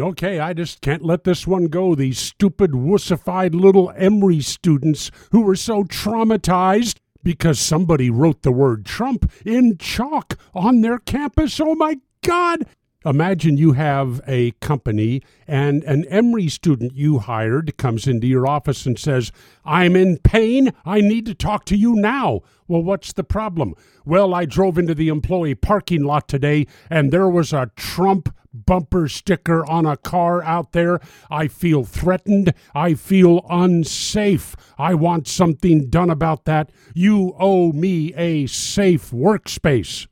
Okay, 0.00 0.38
I 0.38 0.52
just 0.52 0.80
can't 0.80 1.04
let 1.04 1.24
this 1.24 1.46
one 1.46 1.66
go. 1.66 1.94
These 1.94 2.18
stupid, 2.18 2.70
wussified 2.70 3.52
little 3.52 3.92
Emory 3.96 4.40
students 4.40 5.10
who 5.32 5.40
were 5.40 5.56
so 5.56 5.82
traumatized 5.82 6.98
because 7.24 7.58
somebody 7.58 8.08
wrote 8.08 8.42
the 8.42 8.52
word 8.52 8.84
Trump 8.84 9.30
in 9.44 9.76
chalk 9.78 10.38
on 10.54 10.82
their 10.82 10.98
campus. 10.98 11.58
Oh 11.60 11.74
my 11.74 11.96
God! 12.22 12.66
Imagine 13.08 13.56
you 13.56 13.72
have 13.72 14.20
a 14.26 14.50
company 14.60 15.22
and 15.46 15.82
an 15.84 16.04
Emory 16.10 16.48
student 16.48 16.94
you 16.94 17.20
hired 17.20 17.78
comes 17.78 18.06
into 18.06 18.26
your 18.26 18.46
office 18.46 18.84
and 18.84 18.98
says, 18.98 19.32
I'm 19.64 19.96
in 19.96 20.18
pain. 20.18 20.74
I 20.84 21.00
need 21.00 21.24
to 21.24 21.34
talk 21.34 21.64
to 21.66 21.76
you 21.76 21.94
now. 21.94 22.42
Well, 22.66 22.82
what's 22.82 23.14
the 23.14 23.24
problem? 23.24 23.74
Well, 24.04 24.34
I 24.34 24.44
drove 24.44 24.76
into 24.76 24.94
the 24.94 25.08
employee 25.08 25.54
parking 25.54 26.04
lot 26.04 26.28
today 26.28 26.66
and 26.90 27.10
there 27.10 27.30
was 27.30 27.50
a 27.54 27.70
Trump 27.76 28.28
bumper 28.52 29.08
sticker 29.08 29.64
on 29.64 29.86
a 29.86 29.96
car 29.96 30.42
out 30.42 30.72
there. 30.72 31.00
I 31.30 31.48
feel 31.48 31.84
threatened. 31.84 32.52
I 32.74 32.92
feel 32.92 33.40
unsafe. 33.48 34.54
I 34.76 34.92
want 34.92 35.26
something 35.26 35.88
done 35.88 36.10
about 36.10 36.44
that. 36.44 36.70
You 36.92 37.34
owe 37.38 37.72
me 37.72 38.12
a 38.16 38.48
safe 38.48 39.12
workspace. 39.12 40.06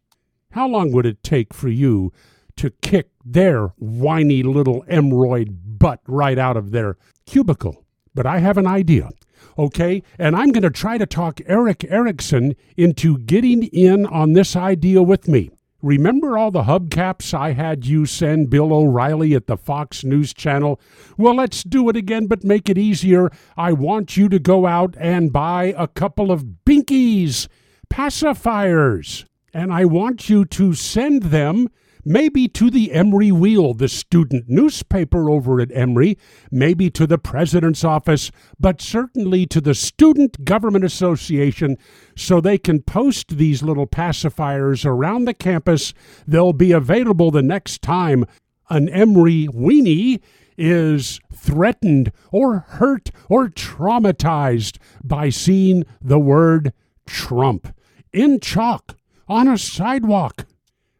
How 0.52 0.66
long 0.66 0.92
would 0.92 1.04
it 1.04 1.22
take 1.22 1.52
for 1.52 1.68
you 1.68 2.10
to 2.56 2.70
kick 2.82 3.10
their 3.24 3.68
whiny 3.78 4.42
little 4.42 4.84
emeroid 4.84 5.56
butt 5.78 6.00
right 6.06 6.38
out 6.38 6.56
of 6.56 6.70
their 6.70 6.96
cubicle? 7.26 7.84
But 8.14 8.26
I 8.26 8.38
have 8.38 8.58
an 8.58 8.66
idea. 8.66 9.10
Okay, 9.58 10.02
and 10.18 10.36
I'm 10.36 10.52
going 10.52 10.62
to 10.62 10.70
try 10.70 10.98
to 10.98 11.06
talk 11.06 11.40
Erick 11.46 11.84
Erickson 11.88 12.56
into 12.76 13.18
getting 13.18 13.64
in 13.64 14.04
on 14.06 14.32
this 14.32 14.54
idea 14.54 15.02
with 15.02 15.28
me. 15.28 15.50
Remember 15.82 16.36
all 16.36 16.50
the 16.50 16.64
hubcaps 16.64 17.32
I 17.32 17.52
had 17.52 17.86
you 17.86 18.06
send 18.06 18.50
Bill 18.50 18.72
O'Reilly 18.72 19.34
at 19.34 19.46
the 19.46 19.56
Fox 19.56 20.04
News 20.04 20.34
Channel? 20.34 20.80
Well, 21.16 21.34
let's 21.34 21.62
do 21.62 21.88
it 21.88 21.96
again, 21.96 22.26
but 22.26 22.44
make 22.44 22.68
it 22.68 22.76
easier. 22.78 23.30
I 23.56 23.72
want 23.72 24.16
you 24.16 24.28
to 24.30 24.38
go 24.38 24.66
out 24.66 24.94
and 24.98 25.32
buy 25.32 25.74
a 25.76 25.86
couple 25.86 26.32
of 26.32 26.44
binkies, 26.64 27.46
pacifiers, 27.88 29.26
and 29.54 29.72
I 29.72 29.84
want 29.84 30.28
you 30.28 30.44
to 30.46 30.74
send 30.74 31.24
them 31.24 31.68
maybe 32.06 32.46
to 32.46 32.70
the 32.70 32.92
Emory 32.92 33.32
Wheel, 33.32 33.74
the 33.74 33.88
student 33.88 34.44
newspaper 34.48 35.28
over 35.28 35.60
at 35.60 35.72
Emory, 35.74 36.16
maybe 36.52 36.88
to 36.90 37.06
the 37.06 37.18
president's 37.18 37.82
office, 37.82 38.30
but 38.60 38.80
certainly 38.80 39.44
to 39.46 39.60
the 39.60 39.74
Student 39.74 40.44
Government 40.44 40.84
Association 40.84 41.76
so 42.16 42.40
they 42.40 42.58
can 42.58 42.80
post 42.80 43.36
these 43.36 43.62
little 43.62 43.88
pacifiers 43.88 44.86
around 44.86 45.24
the 45.24 45.34
campus. 45.34 45.92
They'll 46.26 46.52
be 46.52 46.70
available 46.70 47.32
the 47.32 47.42
next 47.42 47.82
time 47.82 48.24
an 48.70 48.88
Emory 48.88 49.48
weenie 49.48 50.22
is 50.56 51.20
threatened 51.34 52.12
or 52.30 52.60
hurt 52.60 53.10
or 53.28 53.48
traumatized 53.48 54.78
by 55.02 55.28
seeing 55.28 55.84
the 56.00 56.18
word 56.18 56.72
Trump 57.06 57.74
in 58.12 58.40
chalk 58.40 58.96
on 59.28 59.48
a 59.48 59.58
sidewalk. 59.58 60.46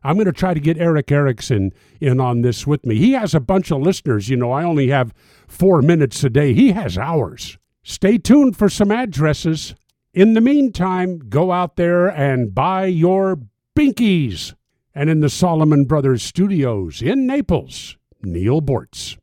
I'm 0.03 0.15
going 0.15 0.27
to 0.27 0.33
try 0.33 0.55
to 0.55 0.61
get 0.61 0.79
Erick 0.79 1.11
Erickson 1.11 1.73
in 2.01 2.21
on 2.21 2.43
this 2.43 2.67
with 2.67 2.87
me. 2.87 2.97
He 2.97 3.13
has 3.13 3.35
a 3.35 3.41
bunch 3.41 3.71
of 3.73 3.81
listeners. 3.81 4.29
You 4.29 4.37
know, 4.37 4.53
I 4.53 4.63
only 4.63 4.89
have 4.89 5.13
four 5.49 5.83
minutes 5.83 6.23
a 6.23 6.31
day, 6.31 6.53
he 6.53 6.73
has 6.73 6.97
hours. 6.97 7.59
Stay 7.83 8.19
tuned 8.19 8.57
for 8.57 8.69
some 8.69 8.91
addresses. 8.91 9.75
In 10.13 10.35
the 10.35 10.41
meantime, 10.41 11.19
go 11.29 11.53
out 11.53 11.77
there 11.77 12.09
and 12.09 12.55
buy 12.55 12.87
your 12.87 13.39
binkies. 13.77 14.55
And 14.95 15.11
in 15.11 15.21
the 15.21 15.29
Solomon 15.29 15.85
Brothers 15.85 16.23
studios 16.23 17.03
in 17.03 17.27
Naples, 17.27 17.97
Neal 18.23 18.63
Boortz. 18.63 19.19